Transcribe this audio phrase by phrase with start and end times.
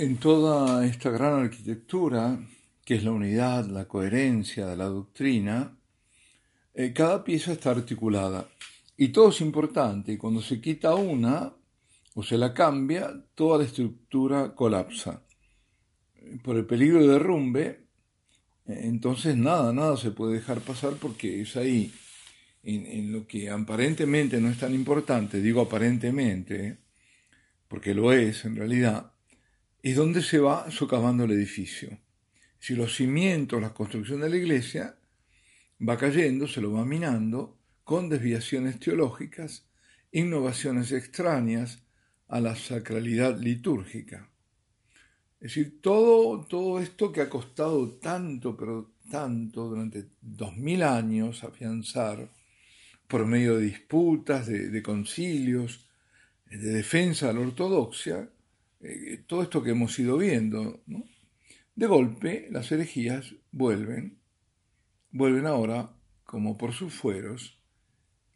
[0.00, 2.38] En toda esta gran arquitectura,
[2.84, 5.76] que es la unidad, la coherencia de la doctrina,
[6.72, 8.48] eh, cada pieza está articulada
[8.96, 10.12] y todo es importante.
[10.12, 11.52] Y cuando se quita una
[12.14, 15.24] o se la cambia, toda la estructura colapsa.
[16.44, 17.66] Por el peligro de derrumbe,
[18.68, 21.92] eh, entonces nada, nada se puede dejar pasar porque es ahí,
[22.62, 26.78] en, lo que aparentemente no es tan importante, digo aparentemente,
[27.66, 29.12] porque lo es en realidad,
[29.82, 31.98] es donde se va socavando el edificio.
[32.58, 34.96] Si los cimientos, la construcción de la iglesia
[35.86, 39.66] va cayendo, se lo va minando, con desviaciones teológicas,
[40.12, 41.82] innovaciones extrañas
[42.28, 44.28] a la sacralidad litúrgica.
[45.40, 51.44] Es decir, todo, todo esto que ha costado tanto, pero tanto, durante dos mil años
[51.44, 52.28] afianzar,
[53.06, 55.86] por medio de disputas, de, concilios,
[56.50, 58.28] de defensa de la ortodoxia,
[58.80, 60.82] eh, todo esto que hemos ido viendo,
[61.74, 64.18] de golpe las herejías vuelven,
[65.10, 65.94] vuelven ahora
[66.24, 67.58] como por sus fueros,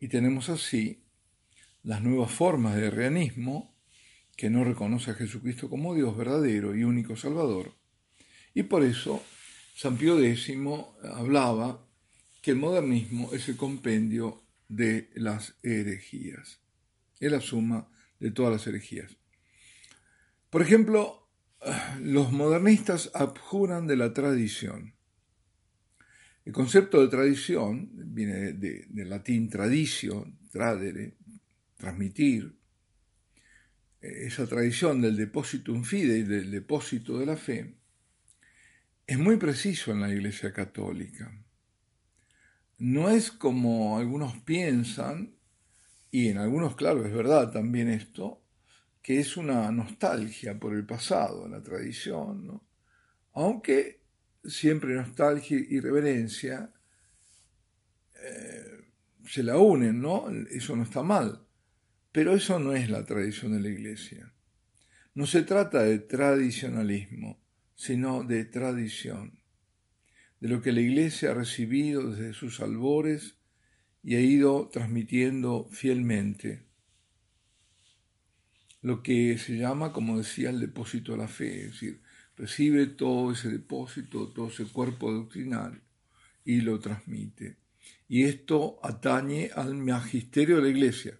[0.00, 1.04] y tenemos así
[1.82, 3.72] las nuevas formas de reanismo
[4.36, 7.74] que no reconoce a Jesucristo como Dios verdadero y único Salvador.
[8.54, 9.22] Y por eso
[9.74, 10.52] San Pío X
[11.14, 11.86] hablaba
[12.40, 16.60] que el modernismo es el compendio de las herejías,
[17.20, 17.88] es la suma
[18.18, 19.16] de todas las herejías.
[20.52, 21.30] Por ejemplo,
[22.02, 24.92] los modernistas abjuran de la tradición.
[26.44, 31.16] El concepto de tradición viene del latín tradicio, tradere,
[31.78, 32.54] transmitir.
[34.02, 37.74] Esa tradición del depositum fidei, del depósito de la fe,
[39.06, 41.32] es muy preciso en la Iglesia Católica.
[42.76, 45.34] No es como algunos piensan,
[46.10, 48.41] y en algunos, claro, es verdad también esto,
[49.02, 52.64] que es una nostalgia por el pasado, la tradición, ¿no?
[53.34, 54.02] aunque
[54.44, 56.72] siempre nostalgia y reverencia
[58.14, 58.84] eh,
[59.26, 60.28] se la unen, ¿no?
[60.50, 61.46] Eso no está mal,
[62.10, 64.32] pero eso no es la tradición de la Iglesia.
[65.14, 67.40] No se trata de tradicionalismo,
[67.74, 69.40] sino de tradición,
[70.40, 73.38] de lo que la Iglesia ha recibido desde sus albores
[74.02, 76.66] y ha ido transmitiendo fielmente.
[78.82, 82.02] Lo que se llama, como decía, el depósito de la fe, es decir,
[82.36, 85.80] recibe todo ese depósito, todo ese cuerpo doctrinal
[86.44, 87.58] y lo transmite.
[88.08, 91.18] Y esto atañe al magisterio de la Iglesia,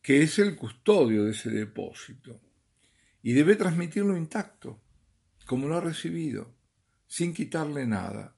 [0.00, 2.40] que es el custodio de ese depósito,
[3.22, 4.80] y debe transmitirlo intacto,
[5.46, 6.54] como lo ha recibido,
[7.08, 8.36] sin quitarle nada.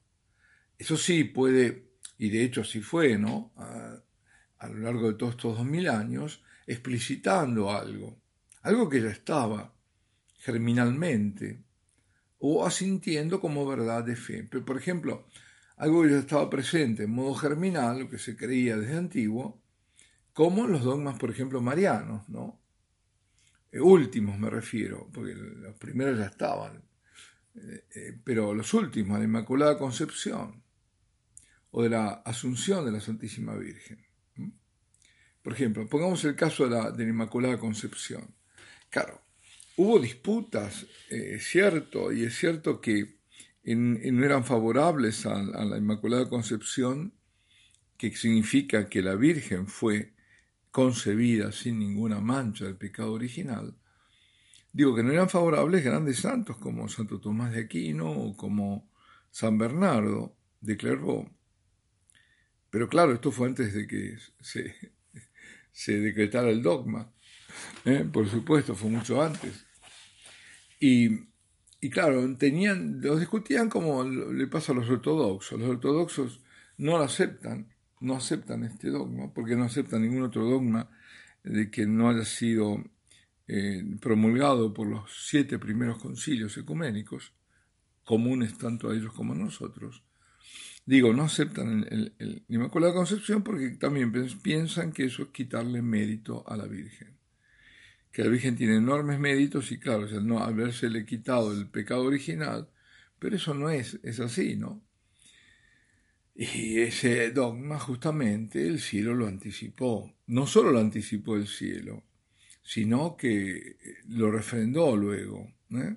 [0.79, 3.53] Eso sí puede, y de hecho así fue, ¿no?
[3.55, 4.01] A,
[4.57, 8.20] a lo largo de todos estos dos mil años, explicitando algo,
[8.61, 9.73] algo que ya estaba
[10.39, 11.63] germinalmente,
[12.39, 14.47] o asintiendo como verdad de fe.
[14.49, 15.27] Pero, por ejemplo,
[15.77, 19.61] algo que ya estaba presente en modo germinal, lo que se creía desde antiguo,
[20.33, 22.59] como los dogmas, por ejemplo, marianos, ¿no?
[23.71, 26.83] Eh, últimos me refiero, porque los primeros ya estaban,
[27.55, 30.63] eh, eh, pero los últimos, la Inmaculada Concepción
[31.71, 34.05] o de la Asunción de la Santísima Virgen.
[35.41, 38.35] Por ejemplo, pongamos el caso de la, de la Inmaculada Concepción.
[38.91, 39.21] Claro,
[39.77, 43.17] Hubo disputas, es eh, cierto, y es cierto que
[43.63, 47.13] no eran favorables a, la Inmaculada Concepción,
[47.97, 50.13] que significa que la Virgen fue
[50.71, 53.75] concebida sin ninguna mancha del pecado original.
[54.73, 58.87] Digo que no eran favorables grandes santos como Santo Tomás de Aquino o como
[59.31, 61.31] San Bernardo de Clairvaux.
[62.69, 64.17] Pero claro, esto fue antes de que
[65.71, 67.11] se decretara el dogma.
[67.85, 68.07] ¿Eh?
[68.11, 69.65] Por supuesto, fue mucho antes.
[70.79, 71.27] Y,
[71.91, 75.59] claro, tenían, los discutían como le pasa a los ortodoxos.
[75.59, 76.41] Los ortodoxos
[76.77, 77.67] no lo aceptan,
[77.99, 80.89] no aceptan este dogma, porque no aceptan ningún otro dogma
[81.43, 82.83] de que no haya sido
[83.47, 87.33] eh, promulgado por los siete primeros concilios ecuménicos,
[88.03, 90.03] comunes tanto a ellos como a nosotros.
[90.83, 94.11] Digo, no aceptan el, el, el Concepción porque también
[94.41, 97.20] piensan que eso es quitarle mérito a la Virgen
[98.11, 102.69] que la Virgen tiene enormes méritos y claro, al no habérsele quitado el pecado original,
[103.19, 104.81] pero eso no es, es así, ¿no?
[106.35, 110.13] Y ese dogma justamente el cielo lo anticipó.
[110.27, 112.03] No solo lo anticipó el cielo,
[112.63, 113.77] sino que
[114.07, 115.51] lo refrendó luego.
[115.71, 115.95] ¿eh?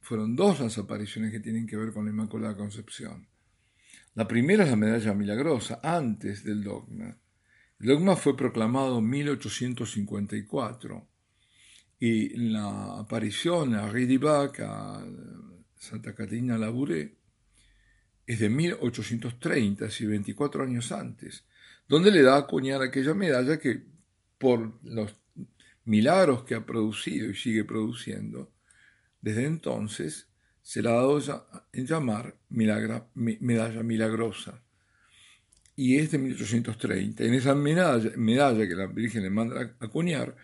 [0.00, 3.26] Fueron dos las apariciones que tienen que ver con la Inmaculada Concepción.
[4.14, 7.16] La primera es la medalla milagrosa, antes del dogma.
[7.80, 11.08] El dogma fue proclamado en 1854
[12.06, 15.02] y la aparición a Ridibac, a
[15.78, 17.14] Santa Catarina Labouré,
[18.26, 21.46] es de 1830, es 24 años antes,
[21.88, 23.84] donde le da a acuñar aquella medalla que
[24.36, 25.16] por los
[25.86, 28.52] milagros que ha producido y sigue produciendo,
[29.22, 30.28] desde entonces
[30.60, 34.62] se la ha dado en llamar medalla milagrosa.
[35.74, 37.24] Y es de 1830.
[37.24, 40.36] En esa medalla, medalla que la Virgen le manda a acuñar,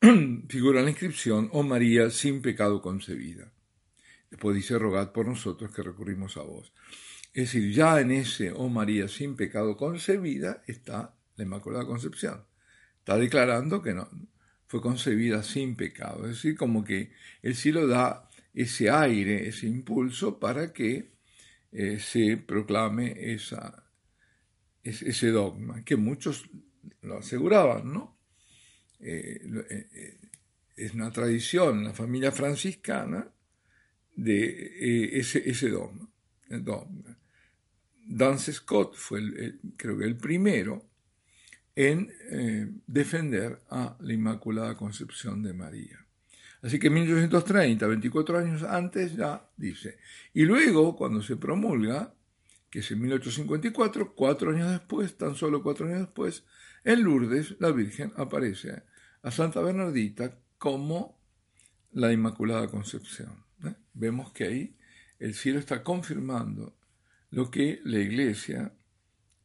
[0.48, 3.52] figura la inscripción, oh María sin pecado concebida.
[4.30, 6.72] Después dice, rogad por nosotros que recurrimos a vos.
[7.34, 12.44] Es decir, ya en ese, oh María sin pecado concebida, está la Inmaculada Concepción.
[12.98, 14.08] Está declarando que no,
[14.68, 16.26] fue concebida sin pecado.
[16.26, 17.10] Es decir, como que
[17.42, 21.12] el cielo da ese aire, ese impulso para que
[21.72, 23.16] eh, se proclame
[24.84, 26.48] ese dogma, que muchos
[27.02, 28.17] lo aseguraban, ¿no?
[29.00, 29.40] Eh,
[29.70, 30.18] eh,
[30.76, 33.28] es una tradición en la familia franciscana
[34.14, 36.08] de ese, ese dogma.
[36.48, 37.18] dogma.
[38.06, 39.20] Dance Scott fue,
[39.76, 40.88] creo que el primero
[41.78, 46.04] en eh, defender a la Inmaculada Concepción de María.
[46.60, 49.96] Así que en 1830, 24 años antes, ya dice.
[50.34, 52.12] Y luego, cuando se promulga,
[52.68, 56.42] que es en 1854, cuatro años después, tan solo cuatro años después,
[56.88, 58.82] en Lourdes la Virgen aparece
[59.20, 61.20] a Santa Bernardita como
[61.92, 63.44] la Inmaculada Concepción.
[63.62, 63.74] ¿eh?
[63.92, 64.76] Vemos que ahí
[65.18, 66.78] el cielo está confirmando
[67.30, 68.72] lo que la Iglesia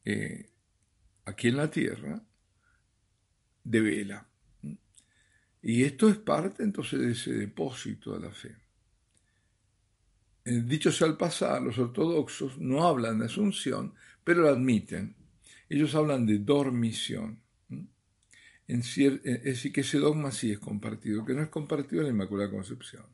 [0.05, 0.51] eh,
[1.25, 2.23] aquí en la tierra
[3.61, 4.25] devela.
[5.61, 8.55] Y esto es parte entonces de ese depósito de la fe.
[10.45, 15.22] Dicho sea al pasar, los ortodoxos no hablan de asunción, pero lo admiten.
[15.73, 17.41] Ellos hablan de dormición.
[18.67, 22.13] En es decir, que ese dogma sí es compartido, que no es compartido en la
[22.13, 23.07] Inmaculada Concepción.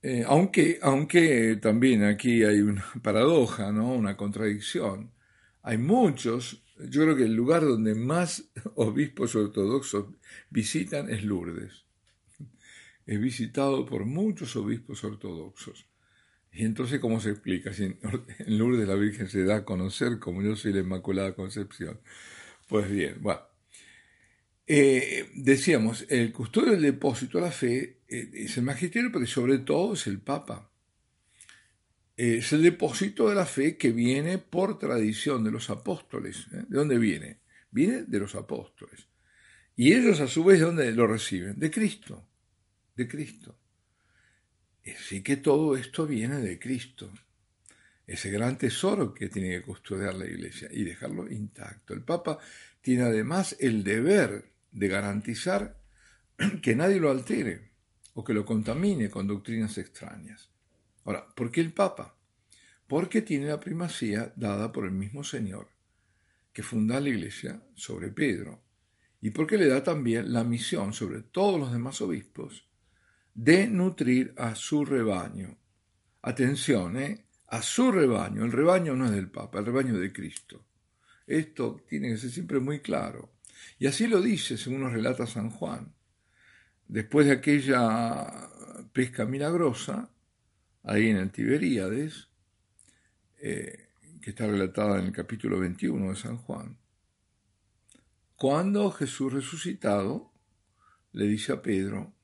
[0.00, 3.92] Eh, aunque, aunque también aquí hay una paradoja, ¿no?
[3.92, 5.12] una contradicción.
[5.60, 10.06] Hay muchos, yo creo que el lugar donde más obispos ortodoxos
[10.48, 11.84] visitan es Lourdes.
[13.04, 15.91] Es visitado por muchos obispos ortodoxos.
[16.52, 17.72] Y entonces, ¿cómo se explica?
[17.72, 17.84] Si
[18.44, 22.00] en Lourdes la Virgen se da a conocer como yo soy la Inmaculada Concepción.
[22.68, 23.40] Pues bien, bueno.
[24.66, 29.58] Eh, decíamos, el custodio del depósito de la fe eh, es el magisterio, pero sobre
[29.58, 30.70] todo es el Papa.
[32.16, 36.46] Es el depósito de la fe que viene por tradición de los apóstoles.
[36.52, 36.64] ¿eh?
[36.68, 37.40] ¿De dónde viene?
[37.70, 39.08] Viene de los apóstoles.
[39.74, 41.58] Y ellos a su vez, ¿de dónde lo reciben?
[41.58, 42.28] De Cristo.
[42.94, 43.58] De Cristo.
[44.86, 47.10] Así que todo esto viene de Cristo.
[48.06, 51.94] Ese gran tesoro que tiene que custodiar la iglesia y dejarlo intacto.
[51.94, 52.38] El Papa
[52.80, 55.76] tiene además el deber de garantizar
[56.62, 57.70] que nadie lo altere
[58.14, 60.48] o que lo contamine con doctrinas extrañas.
[61.04, 62.16] Ahora, ¿por qué el Papa?
[62.88, 65.68] Porque tiene la primacía dada por el mismo Señor
[66.52, 68.60] que funda la Iglesia sobre Pedro,
[69.20, 72.66] y porque le da también la misión sobre todos los demás obispos
[73.34, 75.56] de nutrir a su rebaño.
[76.22, 77.26] Atención, ¿eh?
[77.52, 78.44] a su rebaño.
[78.44, 80.64] El rebaño no es del Papa, el rebaño de Cristo.
[81.26, 83.32] Esto tiene que ser siempre muy claro.
[83.78, 85.92] Y así lo dice, según nos relata San Juan.
[86.88, 88.26] Después de aquella
[88.92, 90.10] pesca milagrosa,
[90.82, 91.30] ahí en el
[93.38, 93.88] eh,
[94.20, 96.78] que está relatada en el capítulo 21 de San Juan,
[98.36, 100.32] cuando Jesús resucitado
[101.12, 102.14] le dice a Pedro,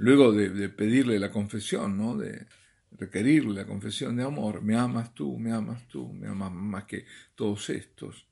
[0.00, 2.16] luego de, pedirle la confesión, ¿no?
[2.16, 2.46] de
[2.92, 7.04] requerirle la confesión de amor, me amas tú, me amas tú, me amas más que
[7.34, 8.26] todos estos,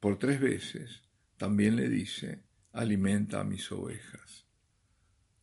[0.00, 1.02] por tres veces,
[1.36, 2.42] también le dice,
[2.72, 4.46] alimenta a mis ovejas,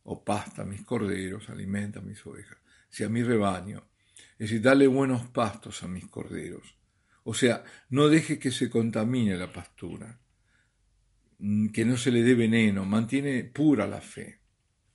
[0.02, 2.58] o pasta a mis corderos, alimenta a mis ovejas,
[2.90, 3.84] si a mi rebaño,
[4.32, 6.76] es decir, dale buenos pastos a mis corderos,
[7.24, 10.20] o sea, no deje que se contamine la pastura,
[11.72, 14.38] que no se le dé veneno, mantiene pura la fe,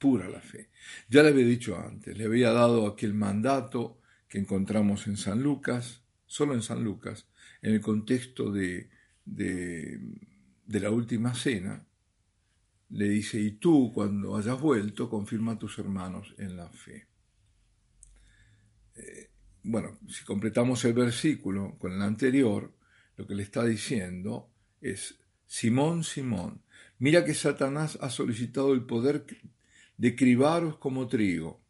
[0.03, 0.67] pura la fe.
[1.07, 6.01] Ya le había dicho antes, le había dado aquel mandato que encontramos en San Lucas,
[6.25, 7.25] solo en San Lucas,
[7.61, 8.89] en el contexto de,
[9.23, 11.87] de la última cena,
[12.89, 17.07] le dice, y tú cuando hayas vuelto, confirma a tus hermanos en la fe.
[18.95, 19.29] Eh,
[19.63, 22.75] bueno, si completamos el versículo con el anterior,
[23.15, 25.17] lo que le está diciendo es,
[25.47, 26.61] Simón, Simón,
[26.99, 29.25] mira que Satanás ha solicitado el poder
[30.03, 31.61] de cribaros como trigo,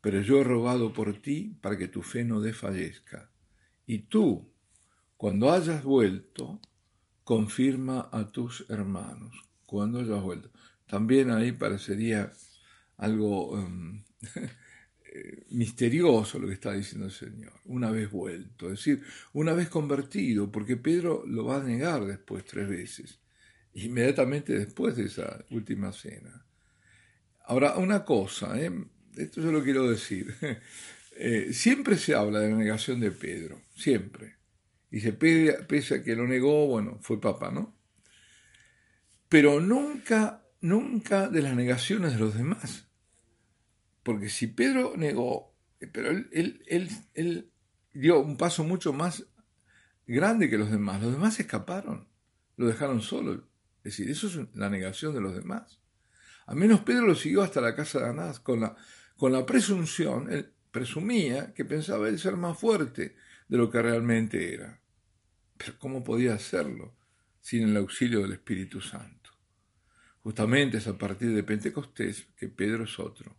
[0.00, 3.30] pero yo he rogado por ti para que tu fe no desfallezca.
[3.86, 4.52] Y tú,
[5.16, 6.60] cuando hayas vuelto,
[7.22, 9.32] confirma a tus hermanos
[9.66, 10.50] cuando hayas vuelto.
[10.88, 12.32] también ahí parecería
[12.96, 14.02] algo em,
[15.04, 19.68] eh, misterioso lo que está diciendo el Señor, una vez vuelto, es decir, una vez
[19.68, 23.20] convertido, porque Pedro lo va a negar después tres veces,
[23.74, 26.44] inmediatamente después de esa última cena.
[27.50, 28.70] Ahora, una cosa, ¿eh?
[29.16, 30.36] esto yo lo quiero decir,
[31.16, 34.36] eh, siempre se habla de la negación de Pedro, siempre.
[34.88, 37.76] Y se pese a que lo negó, bueno, fue papá, ¿no?
[39.28, 42.86] Pero nunca, nunca de las negaciones de los demás.
[44.04, 45.52] Porque si Pedro negó,
[45.92, 46.30] pero él,
[46.68, 47.50] él,
[47.92, 49.26] dio un paso mucho más
[50.06, 51.02] grande que los demás.
[51.02, 52.06] Los demás escaparon,
[52.56, 53.48] lo dejaron solo.
[53.78, 55.80] Es decir, eso es la negación de los demás.
[56.50, 58.74] Al menos Pedro lo siguió hasta la casa de Anás con la,
[59.16, 63.14] con la presunción, él presumía que pensaba él ser más fuerte
[63.46, 64.80] de lo que realmente era.
[65.56, 66.96] Pero ¿cómo podía hacerlo
[67.40, 69.30] sin el auxilio del Espíritu Santo?
[70.24, 73.36] Justamente es a partir de Pentecostés que Pedro es otro.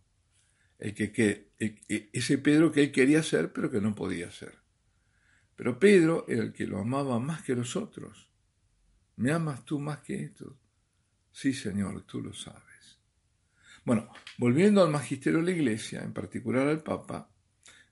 [0.78, 1.50] El que,
[2.14, 4.54] ese Pedro que él quería ser pero que no podía ser.
[5.54, 8.30] Pero Pedro era el que lo amaba más que los otros.
[9.16, 10.54] ¿Me amas tú más que estos?
[11.30, 12.71] Sí, Señor, tú lo sabes.
[13.84, 14.08] Bueno,
[14.38, 17.30] volviendo al magisterio de la Iglesia, en particular al Papa,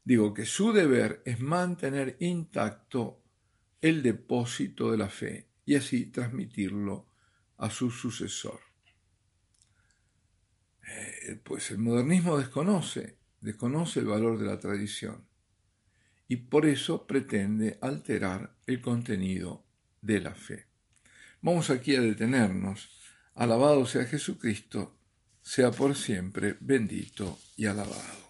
[0.05, 3.23] digo que su deber es mantener intacto
[3.81, 7.09] el depósito de la fe y así transmitirlo
[7.59, 8.61] a su sucesor.
[10.87, 15.27] Eh, pues el modernismo desconoce, desconoce el valor de la tradición
[16.29, 19.65] y por eso pretende alterar el contenido
[20.01, 20.67] de la fe.
[21.43, 22.91] Vamos aquí a detenernos.
[23.35, 25.00] Alabado sea Jesucristo,
[25.51, 28.30] sea por siempre bendito y alabado.